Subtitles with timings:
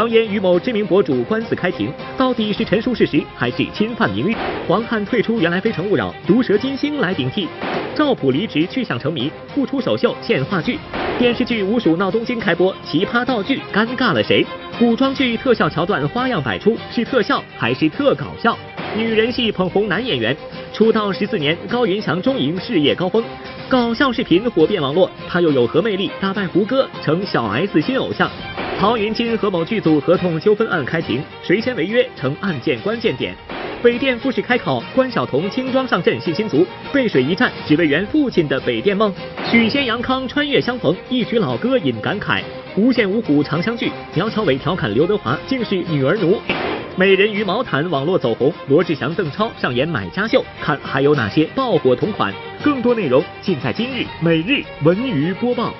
[0.00, 4.36] 唐嫣与某知名博主官司开庭，到底是陈述事实还是侵犯名誉？
[4.66, 7.46] 黄汉退出《原来非诚勿扰》，毒舌金星来顶替。
[7.94, 10.78] 赵普离职去向成谜，不出首秀献话剧。
[11.18, 14.42] 电视剧《五鼠闹东京》开播，奇葩道具尴尬了谁？
[14.78, 18.56] 古装剧特效桥段花样百出，是特效还是特搞笑？
[18.96, 20.36] 女人戏捧红男演员，
[20.72, 23.22] 出道十四年，高云翔终迎事业高峰。
[23.68, 28.28] 搞笑视频火遍网络，他又有何魅力打败胡歌，成小 S 新偶像？
[28.80, 33.32] 曹云金和某剧组合同纠纷案开庭，谁先违约成案件关键点。
[33.82, 39.10] 北电复试开考，关晓彤轻装上阵信心足，背水一战只为圆父亲的北电梦。
[39.50, 42.42] 许仙杨康穿越相逢，一曲老歌引感慨。
[42.76, 46.38] 无限五虎常相聚，苗侨伟调侃刘德华竟是女儿奴。
[46.94, 52.34] 美人鱼毛毯网络走红，罗志祥邓超上演买家秀，看还有哪些爆火同款？
[52.62, 55.72] 更多内容尽在今日每日文娱播报。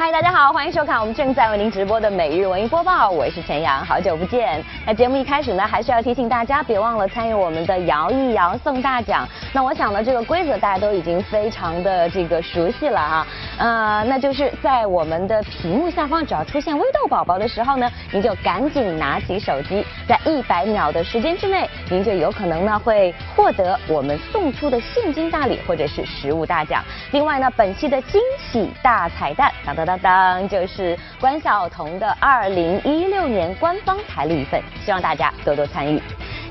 [0.00, 4.64] 嗨，大家好，欢迎收看我们正在为您直播的每日文艺播报，我是陈阳，好久不见。
[4.86, 9.28] 那节目一开始呢，还是要提醒大家，别忘了参与我们的摇一摇送大奖。
[9.52, 13.26] 那我想呢，这个规则大家都已经非常的这个熟悉了哈，
[13.58, 26.84] 呃，那就是在我们的屏幕下方，只要出现微豆宝宝的时候呢，您就赶紧拿起手机，在一百秒的时间之内，您就有可能呢会获得我们送出的现金大礼或者是实物大奖。
[27.10, 29.87] 另外呢，本期的惊喜大彩蛋，当当。
[29.88, 35.98] 当当，就是关晓彤的二零一六年官方台历一份，希望大家多多参与。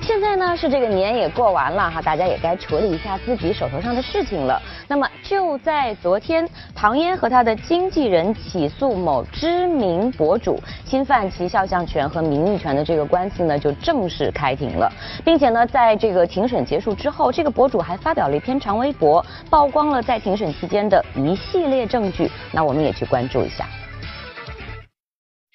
[0.08, 4.58] 现在呢是这个年也过完了哈，大家也该处理一下自己手头上的事情了。
[4.88, 14.90] 那么就在昨天，唐嫣和她的经纪人起诉某知名博主侵犯其肖像权和名誉权的这个官司呢，就正式开庭了，
[15.26, 22.32] 并且呢，在这个庭审结束之后，这个博主还发表了一篇长微博，曝光了在庭审期间的一系列证据。
[22.54, 23.66] 那我们也去关注一下。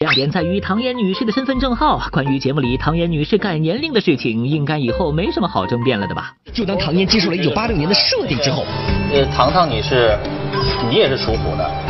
[0.02, 2.00] 亮点在于唐嫣女士的身份证号。
[2.10, 6.34] 关于节目里唐嫣女士改年龄的事情，应该以后没什么好争辩了的吧？
[6.52, 8.64] 就当唐嫣接受了1986年的设定之后，
[9.12, 10.18] 呃，糖糖你是，
[10.90, 11.81] 你也是属虎的。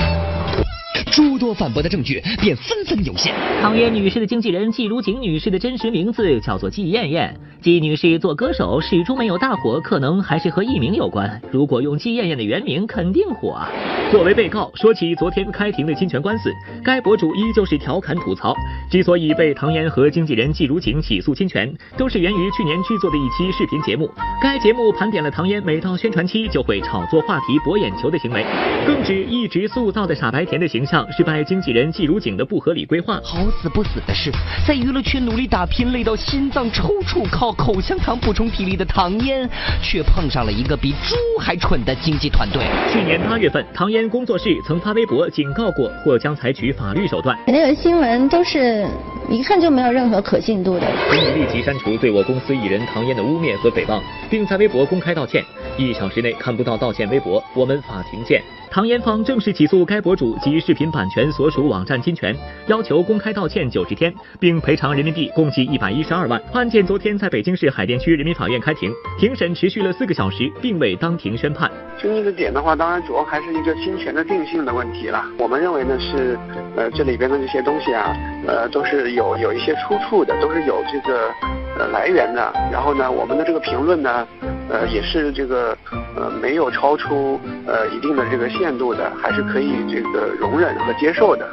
[1.12, 3.34] 诸多反驳的证据便纷纷涌现。
[3.60, 7.38] 唐嫣女士的经纪人季如锦女士的真实名字叫做季艳艳。
[7.60, 11.40] 季女士做歌手始终没有大火，可能还是和艺名有关。
[11.52, 13.68] 如果用季艳艳的原名，肯定火啊。
[14.10, 16.50] 作为被告，说起昨天开庭的侵权官司，
[16.82, 18.56] 该博主依旧是调侃吐槽。
[18.90, 24.10] 之所以被唐嫣和经纪人季如锦起诉侵权，都是源于去年制作的一期视频节目。
[24.42, 28.44] 该节目盘点了唐嫣每到宣传期就会炒作话题博眼球的行为，
[28.86, 31.01] 更指一直塑造的傻白甜的形象。
[31.10, 33.20] 是拜经纪人季如锦的不合理规划。
[33.24, 34.30] 好死不死的是，
[34.66, 39.48] 在娱乐圈努力打拼、累到心脏抽搐、靠口香糖补充体力的唐嫣，
[39.82, 42.62] 却碰上了一个比猪还蠢的经纪团队。
[42.92, 47.38] 去年八月份，唐嫣工作室曾发微博警告过，或将采取法律手段。
[47.46, 48.86] 那个新闻都是
[49.30, 50.86] 一看就没有任何可信度的。
[51.10, 55.44] 请你立即删除对我公司艺人唐嫣的污蔑和诽谤，并在微博公开道歉。
[55.78, 58.42] 一小时内看不到道歉微博，我们法庭见。
[58.70, 62.36] 唐嫣方正式起诉该博主及视频版权所属网站侵权，
[62.66, 66.40] 要求公开道歉九十天，并赔偿人民币共计一百一十二万。
[66.52, 71.68] 案件昨天在北京市海淀区人民法院开庭，庭审持续了四个小时，并未当庭宣判。
[71.98, 75.24] 争议的点的话，当然主要还是一个侵权的定性的问题了。
[75.38, 76.38] 我们认为呢是，
[76.76, 78.14] 呃，这里边的这些东西啊，
[78.46, 81.30] 呃，都是有有一些出处的，都是有这个
[81.78, 82.52] 呃来源的。
[82.70, 84.28] 然后呢，我们的这个评论呢。
[84.70, 85.76] 呃，也是这个，
[86.16, 91.46] 呃，没有超出呃一定的这个限度的，还是可以这个容忍和接受的。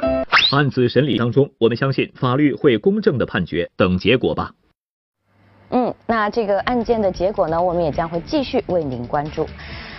[0.52, 4.52] 案子审理当中，我们相信法律会公正的判决，等结果吧。
[5.70, 9.46] 嗯，那这个案件的结果呢，我们也将会继续为您关注。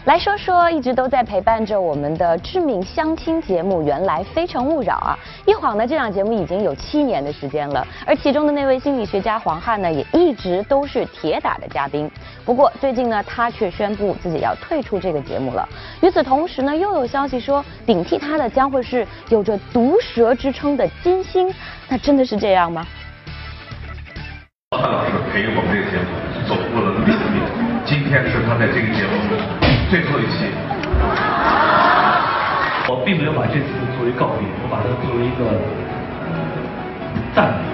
[0.05, 7.85] 来说说一直都在陪伴着我们的知名相亲节目《原来非诚勿扰》啊，一晃呢，这档节目已经有七年的时间了。
[8.03, 12.09] 而其中的那位心理学家黄汉呢，也一直都是铁打的嘉宾。
[12.43, 15.69] 不过最近呢，他却宣布自己要退出这个节目了。
[16.01, 21.53] 与此同时呢，又有消息说顶替他的将会是有着毒舌之称的金星。
[21.87, 22.83] 那真的是这样吗？
[24.71, 29.60] 黄汉老师陪我们这个节目走过了六年，今天是他在这个节目。
[29.91, 30.45] 最后一期，
[32.87, 33.67] 我并没有把这次
[33.97, 35.51] 作为告别，我把它作为一个
[37.35, 37.67] 赞美。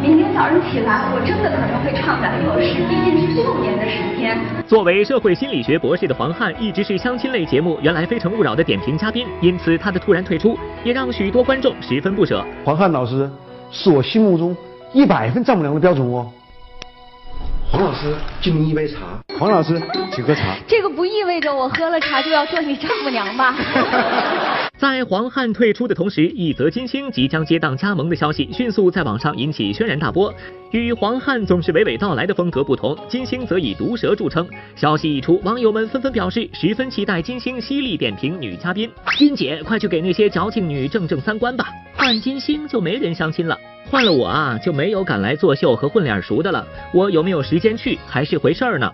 [0.00, 4.40] 明天早上起来，我真的可能会唱两首诗，毕竟是六年的时间。
[4.66, 12.42] 作为社会心理学博士的黄汉，一直是相亲类节目《原来非诚勿扰》的点评嘉宾，因此他的突然退出，也让许多观众十分不舍。
[12.64, 13.30] 黄汉老师
[13.70, 14.56] 是我心目中
[14.94, 16.32] 一百分丈母娘的标准哦。
[17.70, 19.00] 黄老师，敬您一杯茶。
[19.38, 19.80] 黄老师，
[20.12, 20.56] 请喝茶。
[20.66, 23.54] 这个不意味着我喝了茶就要做你丈母娘吧？
[24.76, 30.32] 在黄汉退出的同时，一则金星即将接档加盟的消息迅速在网上引起轩然大波。
[30.72, 34.46] 与黄汉总是娓娓道来的风格不同，金星则以毒舌著称。
[34.74, 38.90] 消息一出，网友们纷纷表示十分期待金星犀利点评女嘉宾。
[39.16, 41.68] 金姐，快去给那些矫情女正正三观吧！
[41.94, 43.56] 换金星就没人相亲了，
[43.90, 46.66] 换了我啊，就没有敢来作秀和混脸熟的了。
[46.92, 48.92] 我有没有时间去还是回事儿呢？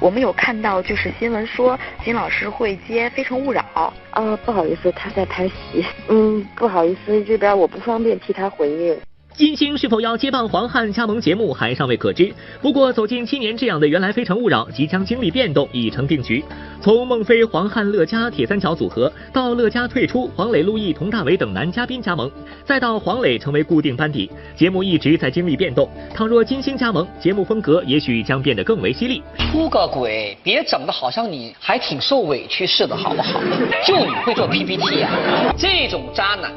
[0.00, 3.64] 我们有看到，就是新闻说金老师会接《非诚勿扰》。
[4.10, 5.84] 啊，不好意思，他在拍戏。
[6.08, 8.98] 嗯，不好意思，这边我不方便替他回应。
[9.36, 12.32] 金星是否要接棒黄汉加盟节目还尚未可知。
[12.62, 16.42] 不过走进七年这样的原来非诚勿扰即将经历变动已成定局。
[16.80, 22.30] 从孟非、黄汉、乐嘉铁三角组合，到乐嘉退出，黄磊、陆毅、佟大为等男嘉宾加盟，
[22.64, 25.86] 再到黄磊成为固定班底，节目一直在经历变动。
[26.14, 29.22] 倘若金星加盟，节目风格也许将变得更为犀利。
[29.52, 33.38] 出个轨，别整的好像你还挺受委屈似的，好不好？
[33.86, 35.10] 就你会做 PPT 呀？
[35.58, 36.50] 这种渣男，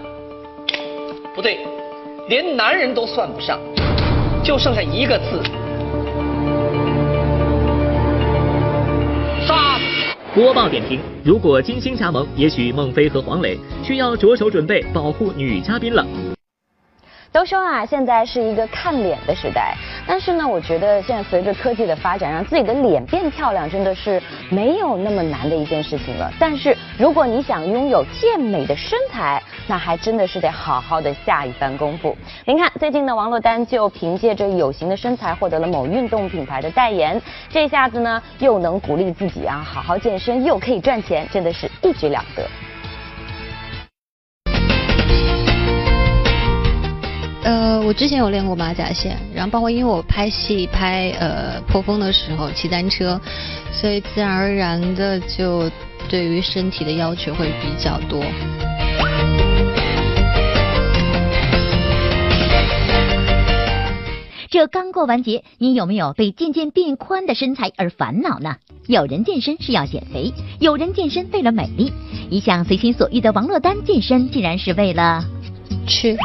[1.36, 1.58] 不对。
[2.30, 3.60] 连男人都算不上，
[4.44, 5.42] 就剩下一个字：
[9.48, 9.80] 渣。
[10.36, 16.06] 播报点评：如果金星加盟，也许孟非和黄磊需要着手准备保护女嘉宾了。
[17.32, 19.76] 都说啊，现在是一个看脸的时代，
[20.08, 26.32] 但是呢，我觉得现在随着科技的发展，让自己的脸变漂亮，真的是没有那么难的一件事情了。
[26.40, 32.18] 但是如果你想拥有健美的身材，那还真的是得好好的下一番功夫。
[32.44, 37.22] 您看，最近呢王珞丹就凭借着有型的身材获得了某运动品牌的代言，
[37.52, 42.48] 这下子呢，又能鼓励自己啊，好好健身，又可以赚钱，真的是一举两得。
[47.44, 53.22] 呃，我之前有练过马甲线，然后包括因为我拍戏拍呃破风的时候骑单车，
[53.72, 55.70] 所以自然而然的就
[56.10, 58.20] 对于身体的要求会比较多。
[64.60, 68.58] 这刚过完节，你有没有被渐渐变宽的身材而烦恼呢？
[68.88, 71.94] 有人健身是要减肥，有人健身为了美丽。
[72.30, 75.24] 一向随心所欲的王珞丹健身，竟然是为了
[75.88, 76.18] 吃。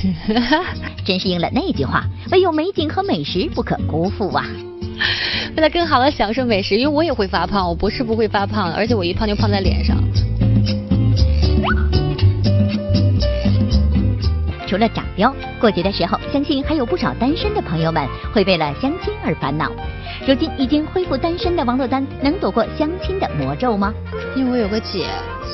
[1.04, 4.46] 真是应了那句话，唯有美景和美食不可辜负啊！
[5.54, 9.98] 为了更好的享受美食，因为我也会发胖，我不是不会发胖，而且我一胖就胖在脸上。
[14.70, 19.68] 除了长膘，过节的时候，相信还有不少单身的朋友们会为了相亲而烦恼。
[20.24, 23.92] 如今已经恢复单身的王珞丹，能躲过相亲的魔咒吗？
[24.36, 25.08] 因为我有个姐。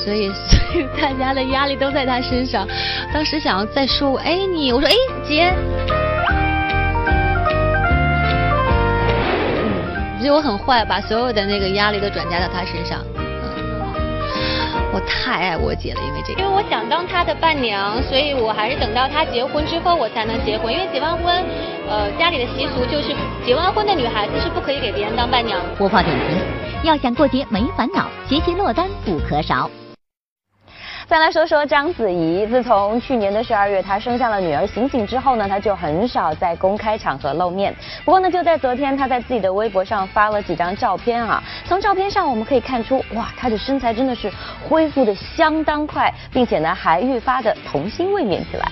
[0.05, 2.67] 所以，所以大家的压力都在她身上。
[3.11, 4.93] 当时想要再说我，哎你，我说哎
[5.27, 5.51] 姐，
[10.15, 12.99] 我觉得我很坏，把所有的那个压力都转嫁到他身上。
[14.93, 16.41] 我太爱我姐了，因为这个。
[16.41, 20.73] 因为我想当她的伴娘，所以我还是等到她结婚之后我才能结婚。
[20.73, 21.43] 因为结完婚，
[21.89, 23.13] 呃，家里的习俗就是
[23.45, 25.59] 结完婚的女孩子是不可以给别人当伴娘。
[25.77, 26.37] 播报点评：
[26.83, 29.69] 要想过节没烦恼，学习落单不可少。
[31.09, 37.73] 再来说说章子怡，自从去年的十二月她生下了女儿醒醒之后呢，她就很少在公开场合露面。
[38.03, 41.41] 不过呢，就在昨天，她在自己的微博上发了几张照片啊。
[41.63, 44.29] 从照片上我们可以看出，哇，她的身材真的是
[44.67, 48.69] 恢复的相当快，并且呢还愈发的童心未泯起来。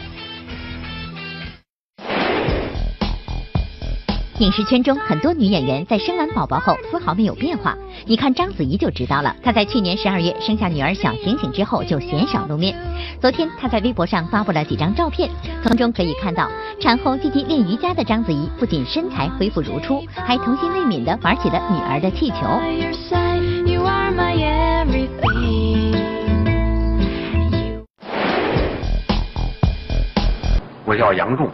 [4.40, 7.74] 影视圈中很多女演员在生完宝宝后丝毫没有变化，
[8.06, 9.34] 你看章子怡就知道了。
[9.42, 12.76] 她在去年十二月生下女儿小醒醒之后就鲜少露面。
[13.22, 15.30] 昨天她在微博上发布了几张照片，
[15.64, 16.52] 从中可以看到
[16.82, 22.36] 产后积极练瑜伽的章子怡不仅身材恢复如初，还童心未泯地玩起了女儿的气球。
[30.84, 31.50] 我叫杨仲，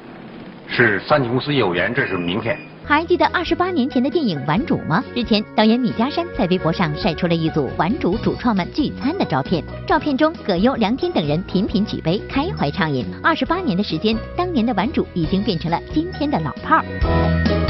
[0.68, 2.58] 是三井公司业务员，这是名片。
[2.84, 5.04] 还记得二十八年前的电影《顽主》吗？
[5.16, 9.64] 日前，导演米家山在微博上晒出了一组《顽主》主创们聚餐的照片。
[9.88, 13.06] 照片中，葛优、梁天等人频频举杯，开怀畅饮。
[13.24, 17.61] 二十八年的时间，当年的顽主已经变成了今天的老炮儿。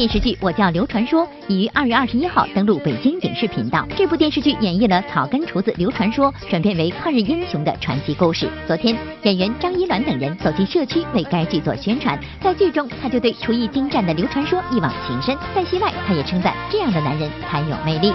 [0.00, 3.86] 电视剧《我叫刘传说》已于二月二十一号登陆北京影视频道。
[3.94, 8.48] 这部电视剧演绎了草根厨子刘传说转变为抗日英雄的传奇故事。
[8.66, 12.18] 昨天，演员张一鸾等人走进社区为该剧做宣传。
[12.40, 15.36] 在剧中，他就对厨艺精湛的刘传说一往情深。
[15.54, 18.10] 在戏外，他也称赞这样的男人才有魅力。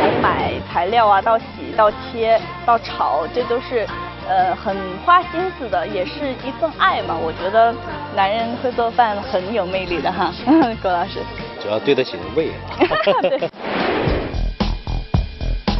[0.00, 1.44] 从买材料啊，到洗，
[1.76, 3.86] 到切，到炒，这都是。
[4.28, 7.16] 呃，很花心思的，也是一份爱嘛。
[7.16, 7.74] 我觉得
[8.14, 10.30] 男人会做饭很有魅力的哈，
[10.82, 11.20] 郭老师。
[11.62, 12.50] 主要对得起胃
[13.22, 13.48] 对。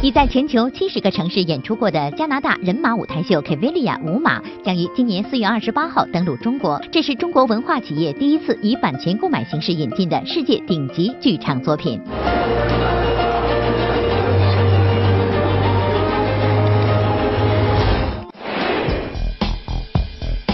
[0.01, 6.81] 已在全球七十个城市演出过的加拿大人马舞台秀 Kavilia 舞马将于今年四月二十八号登陆中国。
[6.89, 12.01] 这是中国文化企业第一次以版权购买形式引进的世界顶级剧场作品。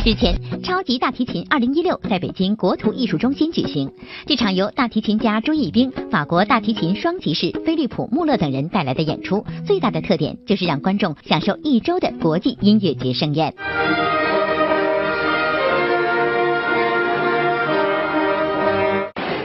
[0.06, 3.92] 日前，超级大提琴二零一六在北京国图艺术中心举行。
[4.28, 13.52] 这场由大提琴家朱义兵、法国大提琴双骑士菲利普穆勒等人带来的演出，最大的特点就是让观众享受一周的国际音乐节盛宴。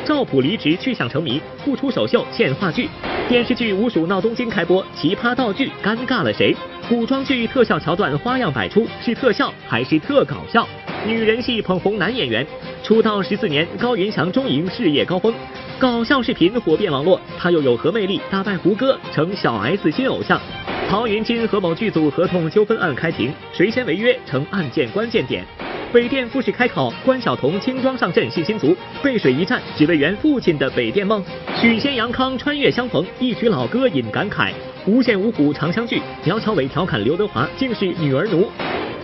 [0.04, 2.86] 赵普离职去向成谜，复出首秀献话剧。
[3.30, 6.54] 电视剧《五鼠闹东京》开播，奇葩道具尴尬了谁？
[6.90, 10.66] 古装剧特效桥段花样百出，是特效还是特搞笑？
[11.06, 12.44] 女人戏捧红男演员，
[12.82, 15.32] 出道十四年，高云翔终迎事业高峰。
[15.78, 20.40] 搞笑视频火遍网络，他又有何魅力打败胡歌，成小 S 新偶像？
[20.88, 25.44] 曹云金和某剧组合同纠纷案开庭，谁先违约成案件关键点？
[25.92, 31.20] 北电复试开考，关晓彤轻装上阵信心足，背水一战只为圆父亲的北电梦。
[31.60, 34.52] 许仙杨康穿越相逢，一曲老歌引感慨。
[34.86, 38.48] 无限五虎长相聚，苗侨伟调侃刘德华竟是女儿奴。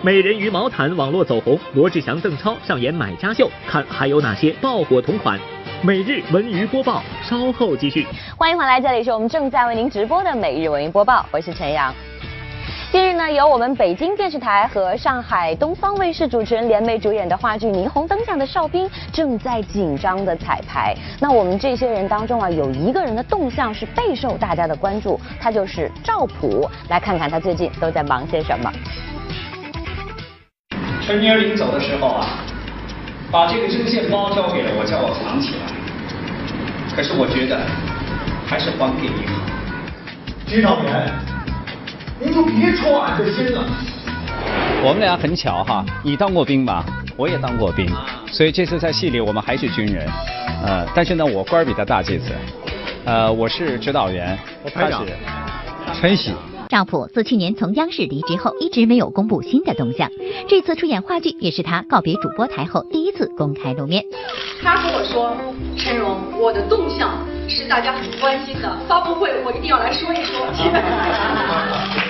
[0.01, 5.41] 美人鱼毛毯网络走红，罗志祥邓超上演买家秀，看还有哪些爆火同款。
[5.83, 8.07] 每日文娱播报，稍后继续。
[8.37, 11.93] 欢迎回来，这里是我们正在为您直播的每日文娱播报，我是陈阳。
[12.93, 20.95] 近日呢，由我们北京电视台和上海东方卫视主持人联袂主演的话剧《霓虹灯下的哨兵》正在紧张的彩排。
[21.21, 26.71] 那我们这些人当中啊，有一个人的动向是备受大家的关注，他就是赵普。
[26.89, 28.73] 来看看他最近都在忙些什么。
[31.05, 32.27] 春妮儿临走的时候啊，
[33.33, 36.95] 把这个针线包交给了我，叫我藏起来。
[36.95, 37.59] 可是我觉得
[38.47, 39.43] 还是还给你好。
[40.47, 41.11] 金少年，
[42.27, 43.65] 您就别戳俺的心了。
[44.83, 46.85] 我们俩很巧哈，你当过兵吧？
[47.17, 47.89] 我也当过兵，
[48.33, 50.05] 所以这次在戏里我们还是军人。
[50.65, 52.33] 呃，但是呢，我官儿比他大这次。
[53.05, 55.07] 呃，我是指导员，我排长
[56.01, 56.33] 陈喜。
[56.69, 60.11] 赵普自去年从央视离职后，一直没有公布新的动向。
[60.49, 64.03] 这次出演话剧，也是他告别主播台后第一次公开露面。
[64.65, 65.37] 他和我说
[65.79, 70.45] ：“陈荣，我的动向是大家很关心的，发布会我一定要来说一说。”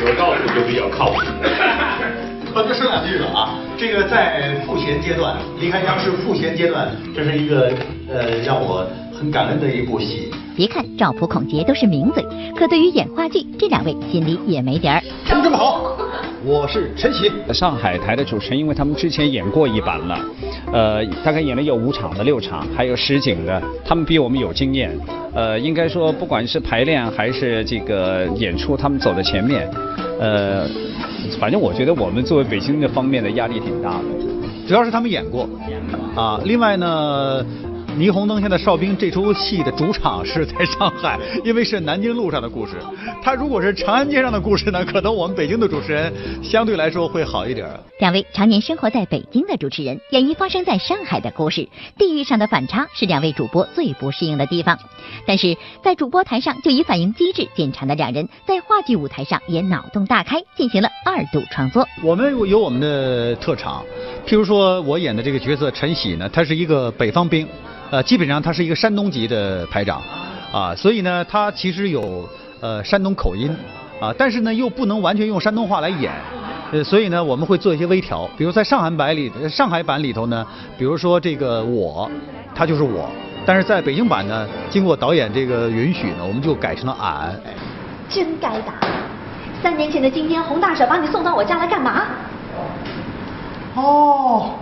[0.00, 1.20] 有道理就比较靠谱。
[2.52, 7.72] 我就说两句了啊，这个在赋闲阶段，离开央视赋闲阶段，这是一个
[8.08, 8.84] 呃让我
[9.16, 10.30] 很感恩的一部戏。
[10.56, 12.24] 别看赵普、孔杰都是名嘴，
[12.58, 15.00] 可对于演话剧，这两位心里也没底儿。
[15.28, 15.96] 同志们好，
[16.44, 17.30] 我是陈喜。
[17.52, 20.18] 上海台的主持人，因为他们之前演过一版了，
[20.72, 24.98] 呃，大概演了有五场的、六场，还有实景的，他们比我们有经验。
[25.34, 29.68] 呃，应该说，不管是排练还是这个演出，他们走在前面。
[30.18, 30.66] 呃，
[31.38, 34.04] 反正我觉得我们作为北京的方面的压力挺大的。
[34.66, 35.48] 主要是他们演过，
[36.16, 37.44] 啊，另外呢。
[37.98, 42.74] 霓虹灯下的哨兵这出戏的主场是在上海，因为是南京路上的故事。
[43.22, 47.68] 他如果是长安街上的故事呢，可能我们北京的主持人相对来说会好一点。
[47.98, 51.68] 两位常年生活在北京的主持人，演绎发生在上海的故事，
[51.98, 54.78] 地域上的反差是两位主播最不适应的地方。
[55.26, 61.86] 但是在主播台上就以反应机智见长的两人，在话剧舞台上也脑洞大开，进行了二度创作。
[62.02, 63.84] 我们有我们的特长，
[64.26, 67.46] 譬如说我演的这个角色陈喜呢，他是一个北方兵。
[67.92, 70.00] 呃，基本上他是一个山东籍的排长，
[70.52, 72.24] 啊，所以呢，他其实有
[72.60, 73.50] 呃山东口音，
[74.00, 76.12] 啊，但是呢又不能完全用山东话来演，
[76.70, 80.46] 呃，所以呢我们会做一些微调，比如在上海版里，上海版里头呢，
[80.78, 82.08] 比如说这个我，
[82.54, 83.10] 他就是我，
[83.44, 87.34] 但是在北京版呢，经过导演这个允许呢，我们就改成了俺。
[88.08, 88.74] 真该打！
[89.60, 92.06] 三年前的今天，洪大婶把你送到我家来干嘛？
[93.74, 94.54] 哦，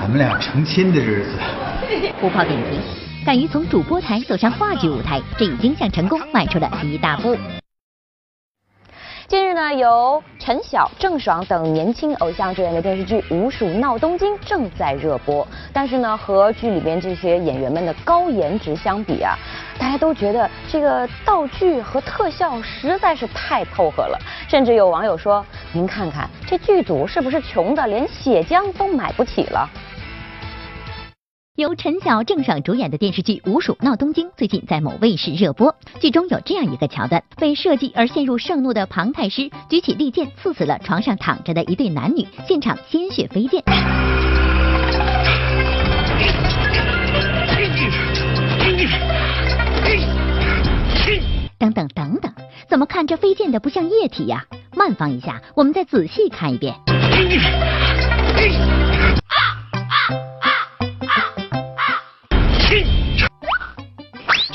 [0.00, 1.38] 俺们俩成亲的日子。
[2.20, 2.80] 不怕点评，
[3.24, 7.36] 敢于从主播台走上话剧舞台，这已经向成功迈出了一大步。
[9.28, 15.46] 近日呢，由陈晓、郑爽等年轻偶像主演的电视剧《五鼠闹东京》正在热播。
[15.70, 19.36] 但是呢，和剧里边这些演员们的高颜值相比啊，
[19.78, 24.18] 大家都觉得这个道具和特效实在是太凑合了。
[24.48, 25.44] 甚至有网友说
[25.74, 29.68] ：“您看看这剧组是不是穷的连血浆都买不起了？”
[31.58, 43.60] 由陈晓郑爽主演的电视剧五鼠闹东京最近在某卫视热播剧中有这样一个桥段被设计而陷入盛怒的庞太师举起利剑刺死了床上躺着的一对男女现场鲜血飞溅。
[51.58, 52.32] 等等等等
[52.68, 54.44] 怎么看这飞溅的不像液体呀？
[54.76, 56.72] 慢放一下我们再仔细看一遍。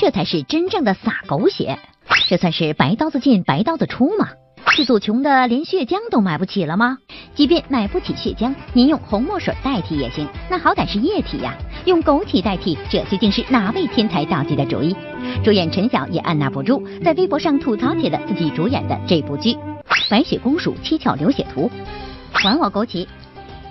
[0.04, 1.78] 这才是真正的撒狗血，
[2.28, 4.28] 这算是白刀子进白刀子出吗？
[4.76, 6.98] 剧组穷的连血浆都买不起了吗？
[7.34, 11.54] 即便买不起血浆，您用红墨水代替也行，那好歹是液体呀。
[11.86, 14.94] 用枸杞代替，这究竟是哪位天才倒计的主意？
[15.42, 19.54] 主演陈晓也按捺不住，在微博上吐槽起了自己主演的这部剧
[20.10, 21.62] 《白雪公主七窍流血图》。
[22.30, 23.06] 还我枸杞！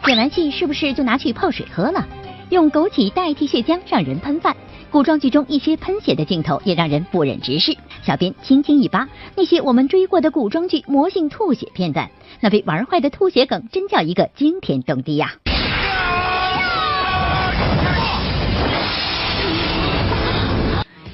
[0.07, 2.03] 演完戏是不是就拿去泡水喝了？
[2.49, 4.55] 用枸杞代替血浆让人喷饭，
[4.93, 7.75] 古装剧中一些喷血的镜头也让人不忍直视。
[8.03, 12.07] 小编轻轻一扒，那些我们追过的古装剧魔性吐血片段，
[12.41, 15.33] 那被玩坏的吐血梗真叫一个惊天动地呀！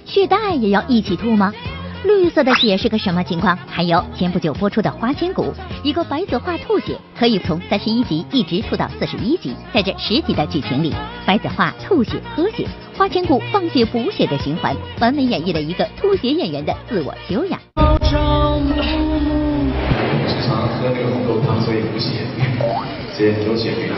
[0.03, 1.53] 血袋也要一起吐吗？
[2.03, 3.57] 绿色的血是个什么情况？
[3.67, 5.43] 还有前不久播出的《花千骨》，
[5.83, 10.93] 一个白子画吐血，可以从三十一集一直吐到四十一集，在这十集的剧情里，
[11.25, 12.65] 白子画吐血喝血，
[12.97, 17.59] 花千骨放血补血的循环，完美演绎了一个吐血演员的自我修养。
[20.25, 22.25] 经常喝那个红豆汤，所以补血，
[23.13, 23.95] 直接流血给吐。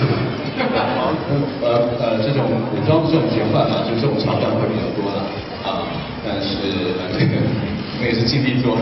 [1.62, 5.22] 呃呃，这种古装这种角色嘛，就这种桥段会比较多了
[5.64, 5.86] 啊，
[6.26, 6.58] 但是
[6.98, 7.38] 呃这个。
[8.02, 8.76] 我也是尽力做，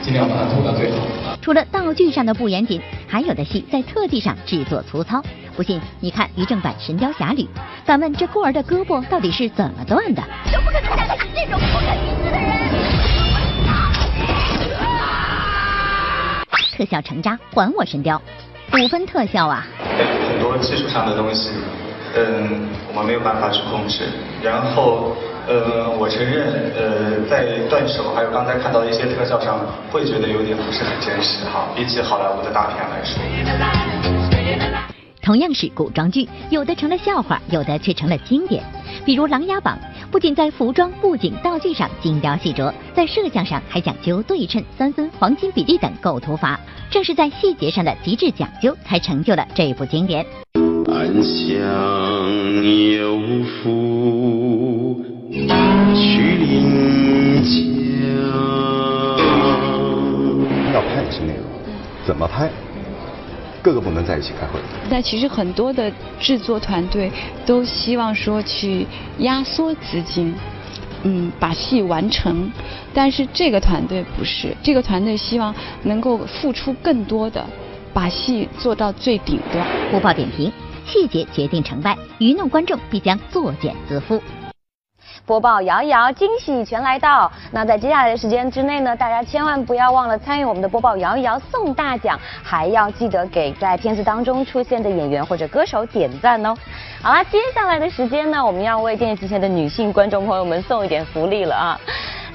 [0.00, 0.98] 尽量把它做到最好。
[1.42, 5.20] 除了道具上的不严谨，还有的戏在特技上制作粗糙。
[5.56, 7.42] 不信，你看于正版《神雕侠侣》，
[7.84, 10.22] 敢问这孤儿的胳膊到底是怎么断的？
[10.52, 12.70] 就不可能嫁给这种不可一世的人！
[16.76, 18.22] 特效成渣，还我神雕！
[18.72, 19.66] 五分特效啊！
[20.28, 21.50] 很多技术上的东西，
[22.14, 24.04] 嗯，我们没有办法去控制。
[24.40, 25.16] 然后。
[25.48, 29.58] 呃，我承认，呃，在断手还有刚才看到的一些特效上，
[29.90, 33.20] 会觉得有点不是很真实哈，比起好莱坞的大片来说。
[35.20, 38.62] 同样是古装剧，有的成了笑话，有的却成了经典。
[39.04, 39.78] 比如《琅琊榜》，
[40.10, 46.58] 不仅在服装、布景、道具上精雕细琢，在摄像上还讲究对称、三分、黄金比例等构图法。
[46.90, 50.26] 正是在细节上的极致讲究，才成就了这部经典。
[50.86, 51.54] 暗香
[52.92, 53.18] 有
[53.62, 54.41] 福。
[55.32, 57.50] 去临江。
[60.74, 61.44] 要拍的是内容，
[62.04, 62.50] 怎么拍？
[63.62, 64.60] 各个部门在一起开会。
[64.90, 65.90] 但其实很多的
[66.20, 67.10] 制作团队
[67.46, 68.86] 都希望说去
[69.18, 70.34] 压缩资金，
[71.04, 72.50] 嗯，把戏完成。
[72.92, 77.42] 但是这个团队不是，这个团队希望能够付出更多的，
[77.94, 79.66] 把戏做到最顶端。
[79.90, 80.52] 播报点评：
[80.84, 84.20] 细节决定成败，愚弄观众必将作茧自缚。
[85.24, 87.30] 播报摇一摇，惊喜全来到。
[87.50, 96.54] 那在接下来的时间之内呢，大家千万不要忘了参与我们的播报摇一摇送大奖，还要记得给在片子当中出现的演员或者歌手点赞哦。
[97.00, 101.80] 好啦，接下来的时间呢，我们要为电视机前的女性观众朋友们送一点福利了啊。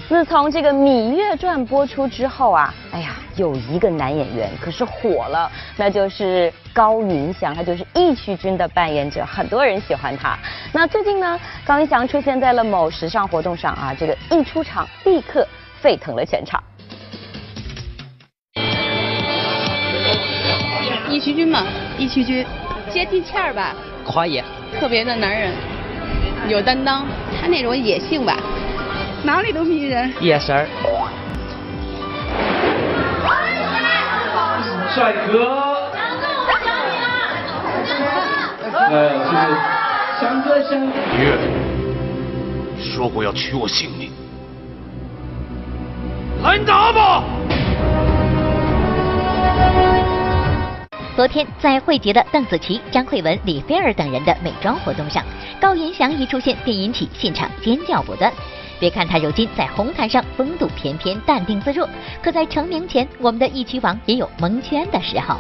[0.08, 10.40] 自从这个《芈月传》播出之后啊，哎呀，有一个男演员可是火了，那就是高云翔，他就是义渠君的扮演者，很多人喜欢他。
[10.72, 15.46] 那最近呢，高云翔出现在了某时尚活动上啊，这个一出场立刻
[15.82, 16.64] 沸腾了全场。
[21.10, 21.66] 义渠君嘛，
[21.98, 22.46] 义渠君，
[22.90, 24.42] 接地气儿吧，夸爷，
[24.80, 25.52] 特别的男人，
[26.48, 27.06] 有担当，
[27.42, 28.38] 他那种野性吧。
[29.24, 30.68] 哪里都迷人，眼神儿。
[34.94, 35.66] 帅哥。
[38.90, 39.42] 呃，就是
[40.20, 40.94] 翔哥，翔哥。
[41.20, 41.38] 月
[42.80, 44.12] 说过要取我性命，
[46.44, 47.24] 来拿吧！
[51.16, 55.24] 昨天在汇集了邓紫棋、张慧雯、李菲儿等人的美妆活动上，
[55.60, 58.32] 高云翔一出现便引起现场尖叫不断。
[58.80, 61.88] 别看他如今在红毯上风度翩翩、淡定自若，
[62.22, 65.38] 可在成名前，我们的一曲王也有蒙圈的时候。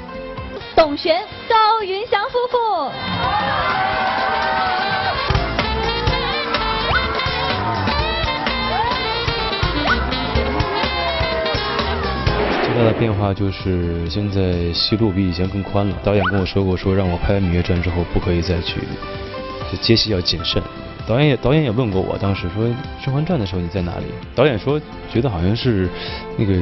[0.75, 2.91] 董璇、高云翔夫妇。
[12.63, 15.95] 最大的变化就是现在戏路比以前更宽了。
[16.03, 18.81] 导演跟我说过，说让我拍完《芈月传》之后不可以再去，
[19.81, 20.61] 接戏要谨慎。
[21.07, 22.65] 导演也导演也问过我，当时说
[23.01, 24.05] 《甄嬛传》的时候你在哪里？
[24.35, 24.77] 导演说
[25.09, 25.89] 觉得好像是
[26.37, 26.53] 那个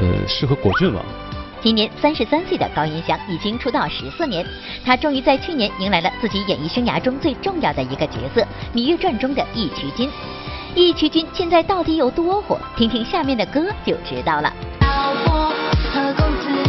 [0.00, 1.04] 呃适合果郡王。
[1.60, 4.42] 今年三十三岁的高云翔已经出道十四年，
[4.82, 8.40] 他终于在去年迎来了自己演艺生涯中最重要的一个角色
[8.74, 10.08] 《芈月传》中的义渠君。
[10.74, 12.58] 义渠君现在到底有多火？
[12.78, 14.50] 听听下面的歌就知道了。
[14.80, 15.52] 老婆
[15.92, 16.59] 和公子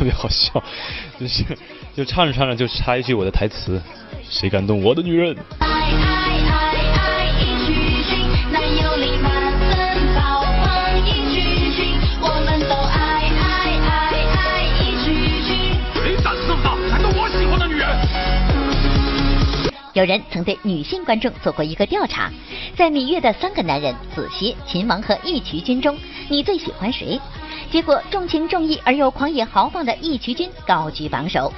[0.00, 0.64] 特别好笑，
[1.20, 1.44] 就是
[1.94, 3.78] 就唱着唱着就插一句我的台词：
[4.30, 5.36] 谁敢动我的女人？
[19.92, 22.30] 有人曾对女性观众做过一个调查，
[22.76, 25.98] 在芈月的三个男人子歇、秦王和义渠君中，
[26.28, 27.20] 你最喜欢谁？
[27.72, 31.52] 结果重情重义而又狂野豪放的义渠君高居榜首。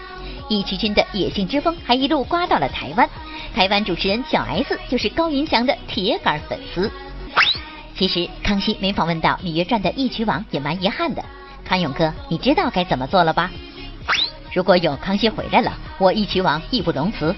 [0.48, 3.08] 义渠君的野性之风还一路刮到了台湾，
[3.54, 6.90] 台湾主持人小 S 就是高云翔的铁杆粉丝。
[7.96, 11.22] 其实康熙没访问到《芈月传》的义渠王也蛮遗憾的。
[11.64, 13.50] 康永哥，你知道该怎么做了吧？
[14.52, 17.34] 如果有康熙回来了，我义渠王义不容辞。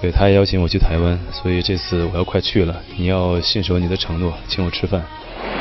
[0.00, 2.82] 对，他也邀请我去台湾，所以这次我要快去了。
[2.96, 5.02] 你要信守你的承诺，请我吃饭。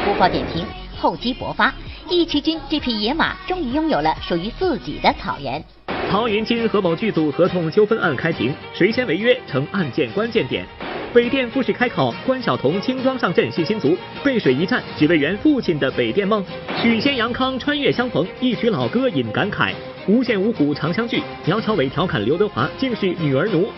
[0.03, 0.65] 播报点评：
[0.97, 1.73] 厚积薄发，
[2.09, 5.63] 义渠君这匹野马终于拥有了属于自己的草原。
[6.11, 10.65] 曹云金和某剧组合同纠纷案开庭，谁先违约成案件关键点。
[11.13, 16.43] 北电复试开考，关晓彤轻装上阵信心足，背水一战只为圆父亲的北电梦。
[16.81, 19.71] 许仙杨康穿越相逢，一曲老歌引感慨。
[20.07, 23.69] 无线五虎常相聚，苗侨伟调侃刘德华竟是女儿奴。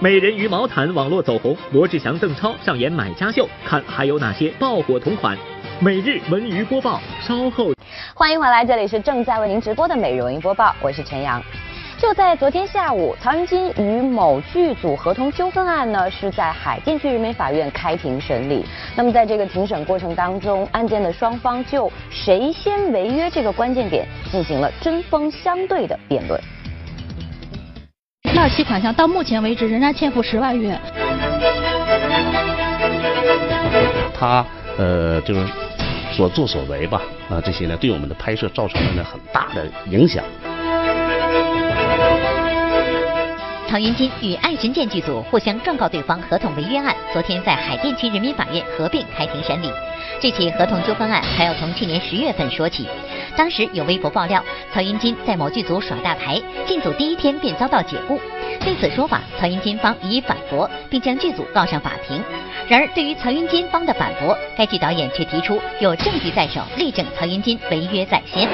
[0.00, 5.36] 美人鱼毛毯网络走红，罗志祥邓超上演买家秀，看还有哪些爆火同款。
[5.80, 7.72] 每日文娱播报，稍后
[8.14, 11.42] 欢迎回来，这里是正在为您直播的每日文娱播报，我是陈阳。
[11.98, 18.64] 就在昨天下午，曹云金与某剧组合同纠纷案呢，是在海淀区人民法院开庭审理。
[18.94, 26.40] 那么在这个庭审过程当中，案件的双方就谁先违约这个关键点进行了针锋相对的辩论。
[28.32, 30.80] 第二期款项到目前为止仍然欠付十万元。
[34.14, 34.44] 他
[34.76, 35.46] 呃就是
[36.12, 40.22] 所作所为吧，啊这些呢对我们的拍摄造成了呢很大的影响。
[43.68, 49.70] 曹云金与爱神剑剧组互相状告对方合同违约案，昨天在海淀区人民法院合并开庭审理。
[50.18, 52.88] 这起合同纠纷案还要从去年十月份说起。
[53.36, 58.18] 当时有微博爆料，曹云金在某剧组耍大牌，进组第一天便遭到解雇。
[58.60, 62.22] 对此说法，曹云金方予以反驳，并将剧组告上法庭。
[62.68, 68.48] 然而，对于曹云金方的反驳，该剧导演却提出有证据在手，力证曹云金违约在先。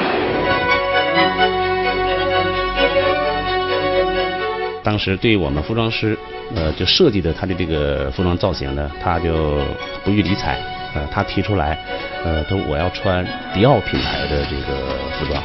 [4.85, 6.16] 当时对我们服装师，
[6.55, 9.62] 呃，就设计的他的这个服装造型呢，他就
[10.05, 10.59] 不予理睬，
[10.94, 11.79] 呃，他提出来，
[12.23, 15.42] 呃，他说我要穿迪奥品牌的这个服装，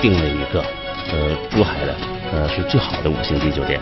[0.00, 0.64] 定了一个，
[1.12, 1.94] 呃，珠海的，
[2.32, 3.78] 呃，是最好的五星级酒店，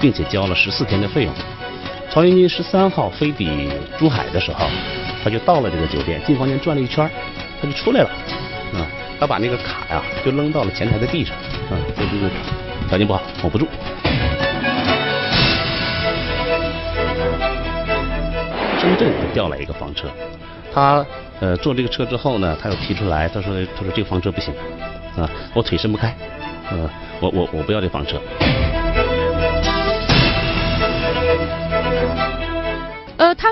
[0.00, 1.32] 并且交了十四天的费用。
[2.10, 4.66] 曹云金十三号飞抵珠海的时候，
[5.22, 7.10] 他就到了这个酒店，进房间转了一圈，
[7.60, 8.10] 他就出来了，
[9.22, 11.36] 他把那个卡呀，就扔到了前台的地上，
[11.70, 12.28] 啊，这就是
[12.88, 13.68] 条件不好，保不住。
[18.80, 20.08] 深圳调来一个房车，
[20.74, 21.06] 他
[21.38, 24.52] 呃坐这个车之后呢，他又提出来，他说他说这个房车不行，
[25.16, 26.12] 啊，我腿伸不开，
[26.72, 28.20] 呃，我我我不要这房车。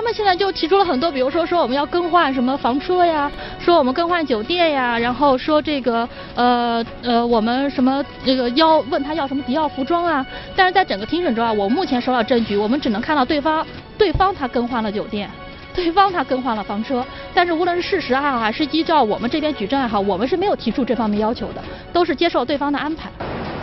[0.01, 13.63] 他们现在就提出了很多，比如说说我们要更换什么房车呀，说我们更换酒店呀，然后说这个呃呃我们什么这个要问他要什么迪奥服装啊，但是在整个庭审中啊，我目前收到证据，我们只能看到对方
[13.95, 15.29] 对方他更换了酒店，
[15.71, 21.61] 对方他更换了房车，但是无论是事实也好，还是依照我们这边举证也好，我们是没有提出这方面要求的，
[21.93, 23.07] 都是接受对方的安排。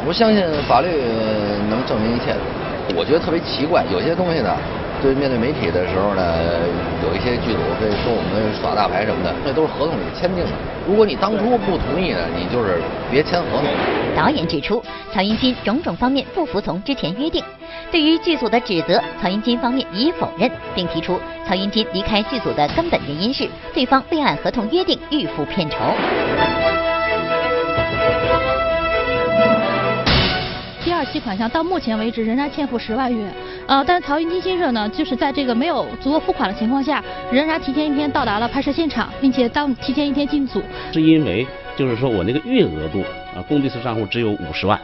[0.07, 0.87] 我相信法律
[1.68, 2.33] 能证明一切。
[2.96, 4.57] 我觉得特别奇怪，有些东西呢。
[5.01, 6.23] 对面对媒体的时候呢，
[7.07, 10.51] 有一些剧组会说我们耍大牌什么的，那都是合同里签订的。
[10.87, 12.81] 如果你当初不同意呢，你就是
[13.11, 13.67] 别签合同。
[14.17, 14.83] 导演指出，
[15.13, 17.43] 曹云金种种方面不服从之前约定。
[17.93, 25.77] 对于剧组的指责，曹云金方面予以否认，并提出曹云金离开剧组的根本原因是对方未按合同约定预付片酬。
[30.88, 33.31] 第二期款项到目前为止仍然欠付十万元。
[33.66, 40.62] 呃，但是曹云金先生呢，就是在这个没有足额付款的情况下，仍然提前一天到达了拍摄现场，并且当提前一天进组。
[40.90, 41.46] 是因为
[41.77, 43.03] 就是说我那个月额度
[43.37, 44.81] 啊，公济私账户只有五十万，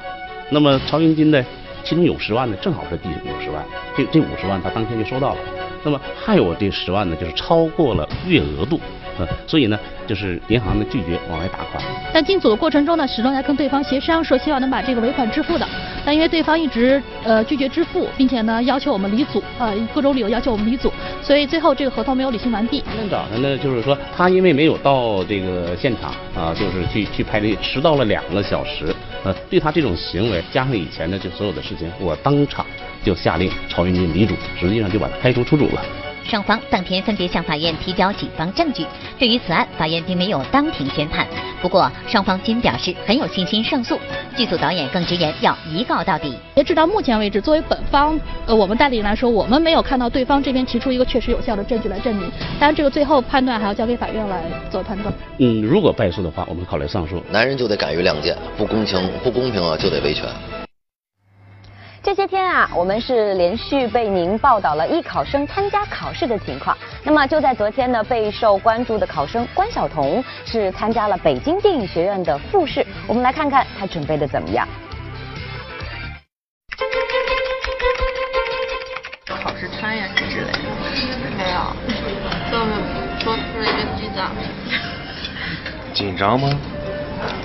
[0.50, 1.42] 那么曹云金呢，
[1.82, 3.64] 其中有十万呢，正好是第五十万，
[3.96, 5.40] 这这五十万他当天就收到了。
[5.84, 8.78] 那么还有这十万呢，就是超过了月额度，
[9.18, 11.82] 呃，所以呢，就是银行呢拒绝往外打款。
[12.12, 15.66] 但进组的过程中呢，始终在跟对方协商，说希望能把这个尾款支付的。
[16.04, 22.82] 但因为对方一直呃拒绝支付，并且呢要求我们离组，呃各种理由要求我们离组，所以最后这个合同没有履行完毕。
[22.90, 32.66] 今天早上呢，就是说他因为没有到这个现场啊，就是去去拍这迟到了两个小时，呃，对他这种行为，加上以前的这所有的事情，我当场
[33.02, 36.03] 就下令曹云金离组，实际上就把他开除出组了。
[36.24, 38.86] 双方当天分别向法院提交警方证据。
[39.18, 41.26] 对于此案，法院并没有当庭宣判。
[41.62, 43.98] 不过，双方均表示很有信心胜诉。
[44.36, 46.36] 剧组导演更直言要一告到底。
[46.56, 52.30] 截止到目前为止，作为本方，呃，我们代理人来说，我们没有看到对方这边提出一个确实有效的证据来证明。
[52.58, 55.12] 当然，这个最后判断还要交给法院来做判断。
[55.38, 57.22] 嗯，如果败诉的话，我们考虑上诉。
[57.30, 60.24] 男人就得敢于亮剑，不公平、不公平啊，就得维权。
[62.04, 66.76] 这些天啊，我们是连续被您报道了艺考生参加考试的情况。
[67.02, 72.86] 那么就在昨天呢，备受关注的考生关晓彤是参加了北京电影学院的复试。
[73.06, 74.68] 我们来看看她准备的怎么样。
[79.26, 80.58] 考试穿呀之类的，
[81.38, 81.74] 没有，
[82.50, 82.58] 就
[83.24, 84.30] 多出了一个局长。
[85.94, 86.50] 紧张吗？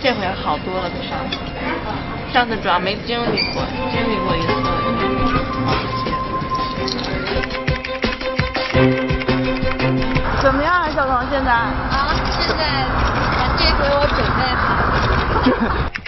[0.02, 1.38] 这回好多了，比上次。
[2.32, 3.62] 上次主要没经历过，
[3.92, 4.48] 经历过一次。
[10.42, 11.20] 怎么样啊，小彤？
[11.30, 11.52] 现在？
[11.52, 12.64] 啊，现在
[13.58, 14.64] 这回我准备好
[15.86, 15.99] 了。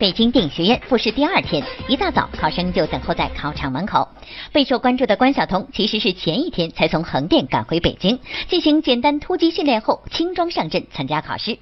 [0.00, 4.08] 北京电影学院复试第二天，一大早，考生就等候在考场门口。
[4.50, 11.58] 备受关注的关晓彤，其实是前一天才从横店赶回北京，进行简单突击训练后，轻装上阵参加考试。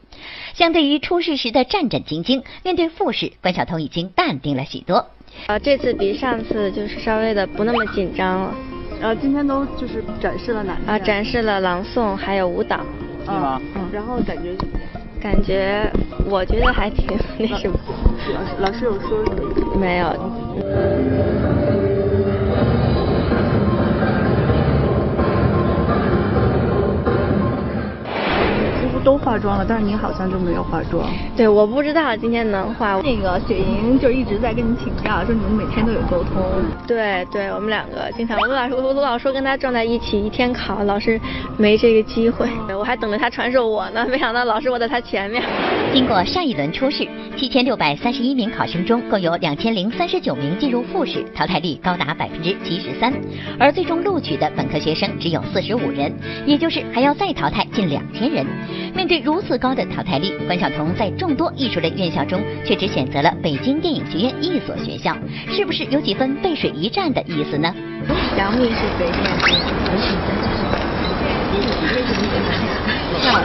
[0.54, 5.04] 相对于初试时的战战兢兢，面对复试，关晓彤已经淡定了许多。
[5.48, 8.54] 啊，这次比上次就是稍微的不那么紧张了。
[9.00, 10.86] 然后今天都就是展示了哪些？
[10.86, 12.76] 啊，展示了朗诵，还有舞蹈。
[13.26, 13.90] 啊，嗯。
[13.92, 15.02] 然后感觉怎么样？
[15.20, 15.90] 感觉
[16.26, 17.06] 我觉得还挺
[17.38, 17.76] 那什么。
[18.32, 19.76] 老师老师有说什么？
[19.80, 21.37] 没有。
[29.00, 31.08] 都化妆了，但是你好像就没有化妆。
[31.36, 33.00] 对，我不知道今天能化。
[33.02, 36.42] 那个雪莹就一直在跟你请教，说你们每天都有沟通。
[36.86, 41.20] 对，对我们两个经常，我老师我我老说跟他撞在一起，一天考，老师
[41.56, 42.48] 没这个机会。
[42.76, 45.42] 我还等着他传授我呢，没想到老师我在他前面。
[45.92, 47.08] 经过上一轮初试，
[47.38, 53.12] 七千六百三十一名考生中，共有两千零三十九名进入复试，淘汰率高达百分之七十三。
[53.60, 56.12] 而最终录取的本科学生只有四十五人，
[56.44, 58.44] 也就是还要再淘汰近两千人。
[58.92, 65.16] 面对如此高的淘汰率，关晓彤在众多艺术类院校中，却只选择了北京电影学院一所学校，
[65.48, 67.72] 是不是有几分背水一战的意思呢？
[68.36, 69.22] 杨幂是北电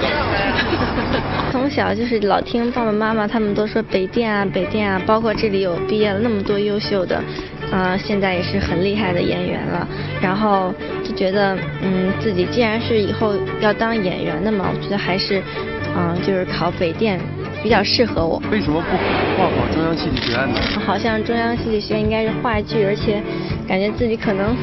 [0.01, 0.07] 的，
[1.53, 7.21] 从小就是老听爸爸妈妈他们都说北电啊北电啊，包括这里有毕业了那么多优秀的，
[7.71, 9.87] 啊现在也是很厉害的演员了，
[10.19, 15.43] 然后就觉得嗯自己既然是以后要当演员的嘛，我觉得还是
[15.95, 17.19] 嗯就是考北电
[17.61, 18.41] 比较适合我。
[18.51, 18.97] 为什么不
[19.37, 20.59] 报考中央戏剧学院呢？
[20.83, 23.21] 好像中央戏剧学院应该是话剧，而且
[23.67, 24.57] 感觉自己可能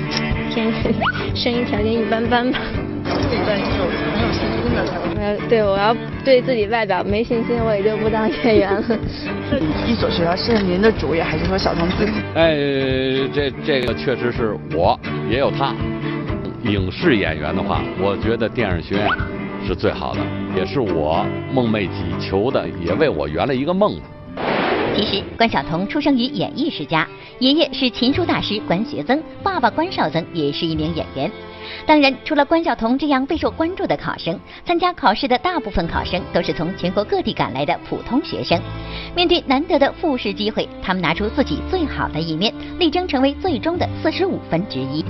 [0.51, 0.93] 天生
[1.37, 2.59] 声音条件一般般吧。
[5.49, 8.83] 对我要对自己外表没信心，我也就不当演员了。
[9.87, 12.13] 一所学校是您的主意，还是说小彤自己？
[12.35, 12.55] 哎，
[13.33, 14.99] 这这个确实是我，
[15.31, 15.75] 也有他。
[16.65, 19.09] 影视演员的话，我觉得电影学院
[19.67, 20.21] 是最好的，
[20.55, 23.99] 也是我梦寐以求的，也为我圆了一个梦。
[24.95, 31.31] 其实，关晓彤出生于演艺世家，爷爷是琴书大师关学增，爸爸关少增也是一名演员。
[31.87, 38.61] 当然，除了关晓彤这样备受关注的考生，参加考试的大部分考生都是从全国各地赶来的普通学生。
[39.15, 45.05] 面对难得的复试机会，他们拿出自己最好的一面，力争成为最终的四十五分之一。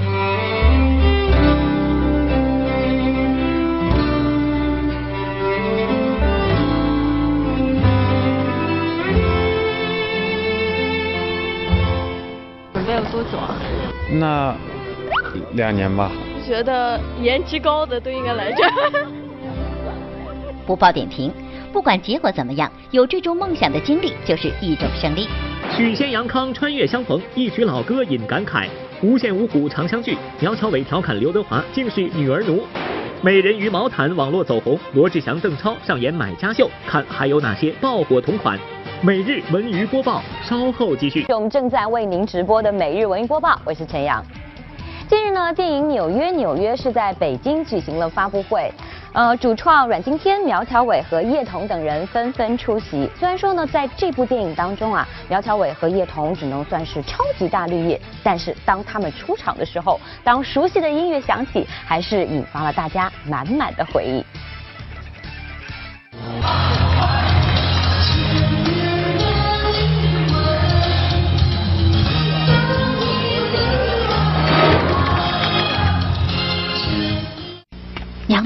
[12.72, 13.54] 准备了多久啊？
[14.12, 14.54] 那
[15.52, 16.10] 两年吧。
[16.50, 19.06] 觉得颜值高的都应该来这儿。
[20.66, 21.32] 不报点评，
[21.72, 25.28] 不管结果怎么样，有追逐梦想的经历就是一种胜利。
[25.70, 28.66] 许仙杨康穿越相逢，一曲老歌引感慨。
[29.00, 32.64] 无线五虎长相聚，苗侨伟调侃刘德华竟是女儿奴。
[33.22, 38.58] 美人鱼毛毯网络走红，罗志祥、邓超上演买家秀，看还有哪些爆火同款。
[39.02, 41.26] 每日文娱播报，稍后继续。
[41.28, 44.20] 我们正在为您直播的每日文娱播报，我是陈阳。
[45.10, 48.72] 近日呢，电影《纽约纽约》是在北京举行了发布会。
[49.12, 53.10] 呃，主创阮经天、苗侨伟和叶童等人纷纷出席。
[53.18, 64.24] 虽然说呢，在这部电影当中啊，苗侨伟和叶童只能算是超级大绿叶，但是当他们出场的时候，当熟悉的音乐响起，还是引发了大家满满的回忆。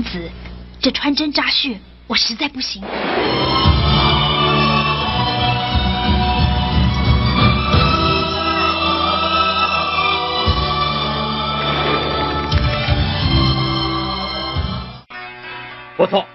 [0.05, 0.31] 子。
[0.81, 2.83] 这穿针扎穴，我实在不行。
[15.97, 16.27] 不错，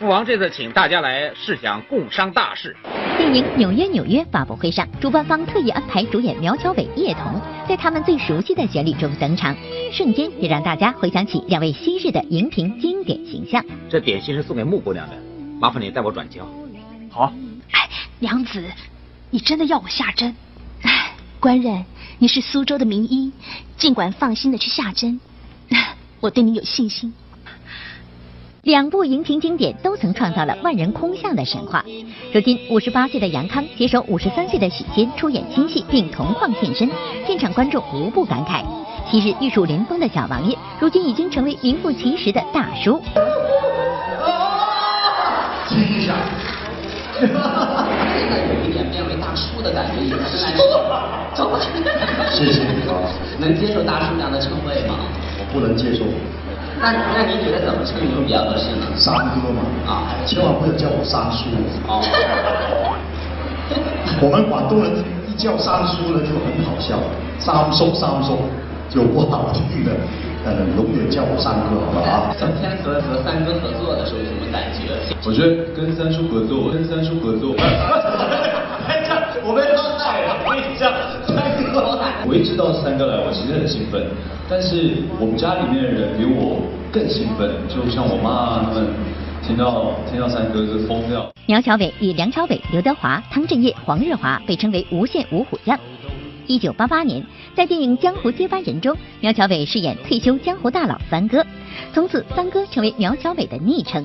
[0.00, 2.74] 父王这次请大家来是想共商大事。
[3.16, 9.56] 电影《纽约纽约》发布会上，主办方特意安排主演苗侨伟、叶童在他们最熟悉的旋律中登场。
[9.90, 13.64] 瞬间也让大家回想起两位昔日的荧屏经典形象。
[13.88, 15.16] 这点心是送给穆姑娘的，
[15.58, 16.46] 麻烦你代我转交。
[17.10, 17.32] 好。
[17.72, 18.62] 哎，娘子，
[19.30, 20.36] 你真的要我下针？
[20.82, 21.86] 哎，官人，
[22.18, 23.32] 你是苏州的名医，
[23.78, 25.18] 尽管放心的去下针，
[26.20, 27.14] 我对你有信心。
[28.66, 31.84] 两部荧屏经典都曾创造了万人空巷的神话。
[32.32, 36.90] 如今五十八岁的杨康携手五十三岁的许仙出演新戏并同框现身，
[37.24, 38.64] 现场观众无不感慨。
[39.08, 43.00] 昔日玉树临风的小王爷，如今已经成为名副其实的大叔。
[45.68, 46.16] 亲一下，
[47.22, 47.28] 现
[48.28, 50.64] 在有一点变为大叔的感觉，也是难受。
[51.34, 51.68] 走过去。
[52.32, 52.98] 谢谢你啊。
[53.38, 54.96] 能接受大叔这样的称谓吗？
[55.38, 56.02] 我不能接受。
[56.80, 58.86] 那那您觉得怎么称呼比较合适呢？
[58.96, 59.62] 三哥嘛。
[59.86, 61.44] 啊，千万不要叫我三叔。
[61.88, 62.00] 哦。
[64.22, 64.92] 我们广东人
[65.26, 66.96] 一叫三叔呢就很好笑，
[67.38, 68.38] 三叔三叔。
[68.88, 69.90] 就不好听的，
[70.46, 72.30] 呃，永远叫我三哥，好不好？
[72.38, 74.94] 整天和和三哥合作的时候有什么感觉？
[75.26, 77.52] 我觉得跟三叔合作，跟三叔合作。
[79.44, 80.86] 我被他害了，我跟你讲。
[82.28, 84.04] 我一知道三哥来，我其实很兴奋，
[84.50, 86.60] 但是我们家里面的人比我
[86.92, 88.88] 更兴奋，就像我妈他们
[89.46, 91.30] 听到听到三哥就疯掉。
[91.46, 95.78] 苗侨伟与梁朝伟、刘德华、汤镇业、黄日华被称为无线五虎将。
[96.48, 101.46] 一九八八年，在电影《江湖接班人》中，苗侨伟饰演退休江湖大佬三哥，
[101.92, 104.04] 从此三哥成为苗侨伟的昵称。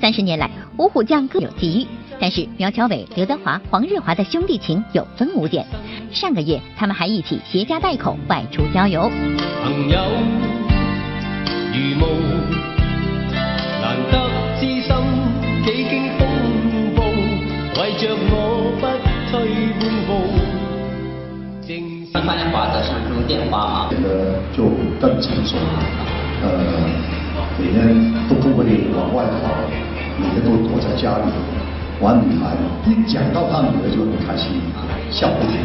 [0.00, 1.86] 三十年来，五虎将各有际遇，
[2.20, 5.66] 但是苗侨伟、刘德华、黄日华的兄弟情有增无减。
[6.12, 9.10] 上个月，他们还一起携家带口外出郊游。
[9.64, 9.98] 朋友
[11.72, 12.10] 如梦，
[13.80, 14.20] 难得
[14.60, 14.92] 知心
[15.64, 16.28] 几经风
[16.94, 17.02] 暴，
[17.80, 18.82] 为着我不
[19.30, 19.48] 退
[19.80, 20.08] 半步。
[21.66, 23.88] 一般花的是用电话嘛？
[23.90, 24.68] 这个就
[25.00, 25.62] 更成熟了，
[26.42, 26.48] 呃，
[27.56, 29.48] 每天都不会往外跑，
[30.18, 31.30] 每天都躲在家里
[32.00, 32.56] 玩女孩。
[32.86, 34.60] 一讲到他女儿就很开心，
[35.10, 35.60] 笑不停。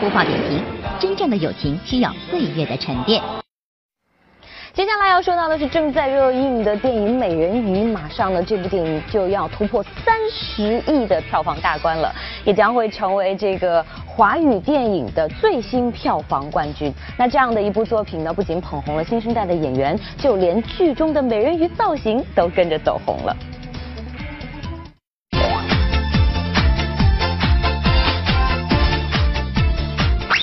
[0.00, 0.60] 播放点评：
[0.98, 3.22] 真正的友情需要岁月的沉淀。
[4.74, 12.12] 接下来要说到的是正在热映的电影《美人鱼》，马上呢，这部电影就要突破三十亿的票房大关了，
[12.44, 16.92] 也将会成为这个华语电影的最新票房冠军。
[17.16, 23.34] 那这样的一部作品呢，不仅捧红了新生代的演员，就连剧中的美人鱼造型都跟着走红了。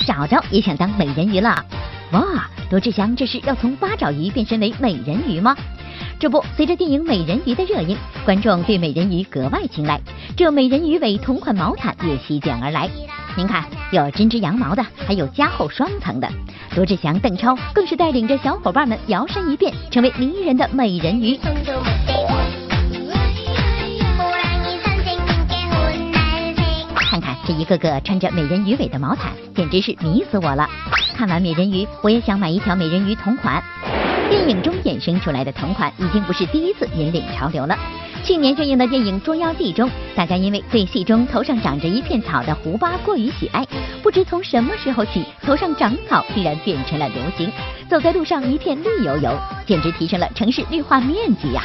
[0.06, 1.64] 找着也想当美人鱼了，
[2.12, 2.48] 哇！
[2.70, 5.54] 罗志祥这是要从八爪鱼变身为美人鱼吗？
[6.18, 10.00] 这不，随着电影《美人鱼》的热映，观众对美人鱼格外青睐，
[10.36, 12.88] 这美人鱼尾同款毛毯也席卷而来。
[13.36, 16.28] 您看，有针织羊毛的，还有加厚双层的。
[16.76, 21.38] 罗志祥、邓超更是带领着小伙伴们摇身一变，成为迷人的美人鱼。
[27.46, 30.66] 这一个个穿着美人鱼尾的毛毯，简直是迷死我了！
[31.14, 33.62] 看完美人鱼，我也想买一条美人鱼同款。
[34.30, 37.76] 电影中衍生出来的同款已经不是第一次引领潮流了。
[38.24, 43.66] 去年上映的电影《捉妖记》中，大家因为对戏中头上长着一片草的胡巴过于喜爱，
[44.02, 47.52] 不知从什么时候起，头上长草竟然变成了流行。
[47.90, 51.62] 走在路上一片绿油油，简直提升了城市绿化面积呀！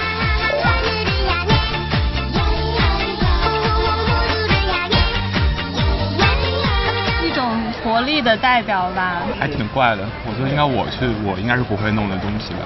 [7.84, 9.22] 活力的代表吧。
[9.40, 12.60] 还挺怪的，我觉得应该我去，我应该是不会弄的东西吧。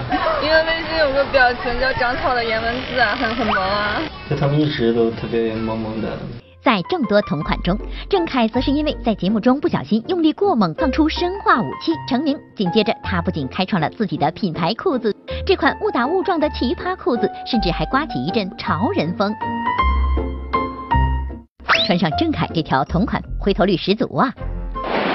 [0.43, 4.01] 因为微信有个表情叫长草的颜文字啊，很很萌啊。
[4.29, 6.09] 就他们一直都特别萌萌的。
[6.63, 7.77] 在众多同款中，
[8.09, 12.37] 郑恺则是因为在节目中不小心用力过猛，放出生化武器成名。
[12.55, 15.13] 紧接着，他不仅开创了自己的品牌裤子，
[15.45, 19.33] 这款误打误撞的奇葩裤子，甚至还刮起一阵潮人风。
[21.85, 24.33] 穿上郑恺这条同款，回头率十足啊！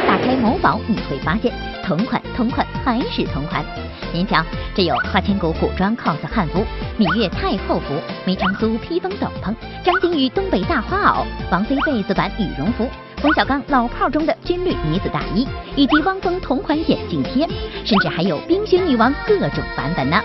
[0.08, 1.52] 打开某宝，你会发现
[1.84, 3.62] 同款、同款还是同款。
[4.10, 4.42] 您瞧，
[4.74, 6.64] 这有花千骨古装 cos 汉服、
[6.98, 9.54] 芈月太后服、梅长苏披风斗篷、
[9.84, 12.88] 张馨予东北大花袄、王菲贝斯版羽绒服、
[13.18, 15.46] 冯小刚老炮中的军绿呢子大衣，
[15.76, 17.46] 以及汪峰同款眼镜贴，
[17.84, 20.18] 甚至还有冰雪女王各种版本呢。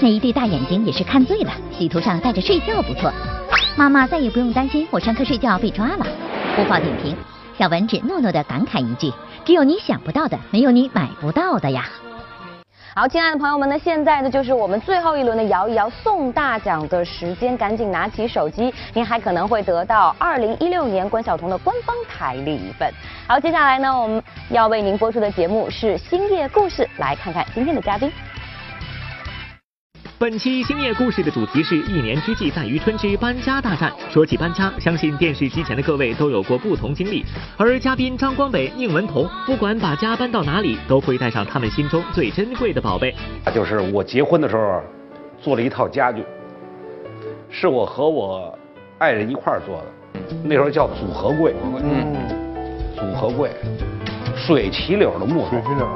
[0.00, 3.10] 那一对大眼睛也是看醉了，地图上带着睡觉不错。
[3.76, 6.06] 妈妈再也不用担心我上课睡觉被抓了。
[6.54, 7.16] 播报点评，
[7.58, 9.12] 小文只诺诺的感慨一句：
[9.44, 11.86] 只有你想不到的，没有你买不到的呀。
[12.94, 22.90] 好，亲爱的朋友们，那现在呢就是我们最后一轮的摇一摇送大奖的时间，赶紧拿起手机，您还可能会得到二零一六年关晓彤的官方台历一份。
[23.26, 28.10] 好，接下来呢我们要为您播出的节目是《星夜故事》，来看看今天的嘉宾。
[30.18, 33.92] 本期星夜故事的主题是一年之计在于春之搬家大战。
[34.08, 37.22] 说起搬家，相信电视机前的各位都有过不同经历。
[37.54, 43.14] 而嘉宾张光北、宁文彤，不管把家搬到哪里，都会带上他们心中最珍贵的宝贝。
[43.54, 44.80] 就是我结婚的时候
[45.38, 46.24] 做了一套家具，
[47.50, 48.58] 是我和我
[48.96, 51.54] 爱人一块儿做的，那时候叫组合柜。
[51.82, 52.16] 嗯，
[52.96, 53.50] 组合柜，
[54.34, 55.50] 水齐柳的木头。
[55.50, 55.86] 水齐柳。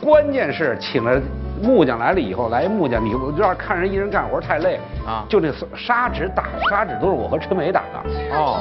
[0.00, 1.20] 关键是请了。
[1.62, 8.36] 木匠来了以后，来木匠，你我要是看人一人干活太累了啊，就那砂纸打砂纸都是我和陈伟打的。
[8.36, 8.60] 哦，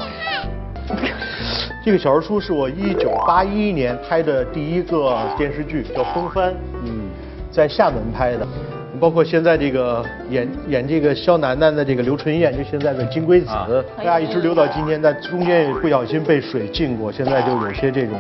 [1.83, 6.51] 这个小人书是我一九八一年拍的第一个电视剧，叫《风帆》，
[6.83, 7.09] 嗯，
[7.51, 8.47] 在厦门拍的。
[8.99, 13.47] 包括现在这个演演这个肖楠楠的这个刘春燕，就现在的金龟子，
[13.97, 18.19] 大家一直留到今天，但中间也不小心被水浸过，现在就有些这种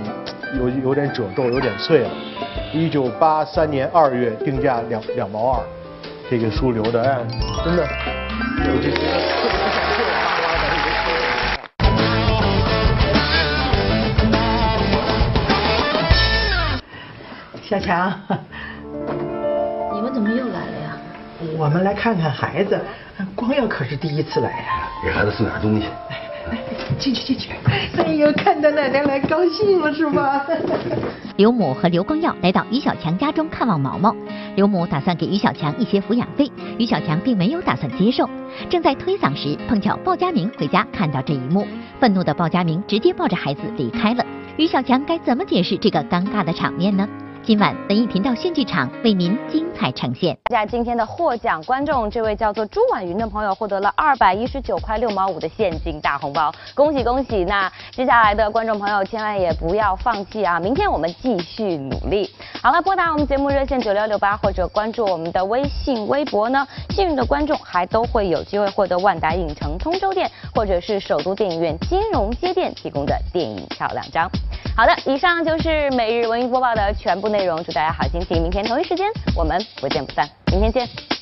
[0.57, 2.09] 有有点褶皱，有点碎了。
[2.73, 5.59] 一九八三年二月定价两两毛二，
[6.29, 7.17] 这个书留的，哎，
[7.65, 7.83] 真的
[8.65, 8.97] 有这些。
[17.61, 18.11] 小强。
[19.91, 20.68] 你们怎么又来了呀？
[21.57, 22.79] 我们来看看孩子，
[23.35, 24.89] 光耀可是第一次来呀。
[25.03, 25.87] 给孩子送点东西。
[26.51, 26.57] 来，
[26.97, 27.51] 进去进去。
[27.97, 30.45] 哎呦，看到奶奶来高兴了是吧？
[31.37, 34.13] 刘母和刘光耀来到于小强家中看望毛毛，
[34.55, 38.29] 刘母打算给于小强一些抚养费，于小强并没有打算接受。
[38.69, 41.65] 正在推搡时，碰巧鲍佳明回家看到这一幕，
[41.99, 44.25] 愤怒的鲍佳明直接抱着孩子离开了。
[44.57, 47.07] 于小强该怎么解释这个尴尬的场面呢？
[47.49, 50.37] 今晚文艺频道炫剧场为您精彩呈现。
[50.51, 57.43] 大家今天的获奖观众，这位叫做朱婉云的朋友获得了二百一十九块六毛五的现金大红包，恭喜恭喜！
[57.45, 62.29] 那接下来的观众朋友千万也不要放弃啊，明天我们继续努力。
[62.61, 74.29] 好了，拨打我们节目热线九六六八或者关注我们的微信微博呢，幸运的观众还都会有机会获得万达影城通州店或者是首都电影院金融街店提供的电影票两张。
[74.77, 77.63] 好的，以上就是每日文娱播报的全部内内容。
[77.63, 80.29] 祝大家好心情，明天同一时间我们不见不散。
[80.51, 81.18] 明天见。